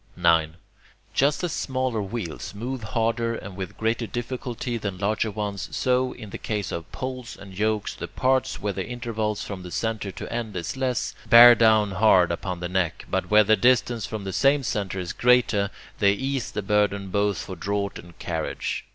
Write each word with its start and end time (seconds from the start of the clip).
9. 0.17 0.55
Just 1.13 1.43
as 1.43 1.53
smaller 1.53 2.01
wheels 2.01 2.55
move 2.55 2.81
harder 2.81 3.35
and 3.35 3.55
with 3.55 3.77
greater 3.77 4.07
difficulty 4.07 4.75
than 4.75 4.97
larger 4.97 5.29
ones, 5.29 5.69
so, 5.77 6.11
in 6.13 6.31
the 6.31 6.39
case 6.39 6.71
of 6.71 6.85
the 6.85 6.89
poles 6.97 7.37
and 7.39 7.55
yokes, 7.55 7.93
the 7.93 8.07
parts 8.07 8.59
where 8.59 8.73
the 8.73 8.83
interval 8.87 9.35
from 9.35 9.69
centre 9.69 10.11
to 10.11 10.33
end 10.33 10.55
is 10.55 10.75
less, 10.75 11.13
bear 11.29 11.53
down 11.53 11.91
hard 11.91 12.31
upon 12.31 12.61
the 12.61 12.67
neck, 12.67 13.05
but 13.11 13.29
where 13.29 13.43
the 13.43 13.55
distance 13.55 14.07
from 14.07 14.23
the 14.23 14.33
same 14.33 14.63
centre 14.63 14.97
is 14.99 15.13
greater, 15.13 15.69
they 15.99 16.13
ease 16.13 16.49
the 16.49 16.63
burden 16.63 17.09
both 17.09 17.37
for 17.37 17.55
draught 17.55 17.99
and 17.99 18.17
carriage. 18.17 18.85